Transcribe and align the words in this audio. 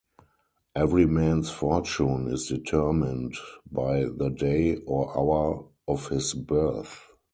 Every 0.75 1.05
man's 1.05 1.51
fortune 1.51 2.27
is 2.29 2.47
determined 2.47 3.35
by 3.71 4.05
the 4.05 4.31
day 4.31 4.77
or 4.87 5.15
hour 5.15 5.67
of 5.87 6.07
his 6.09 6.33
birth. 6.33 7.05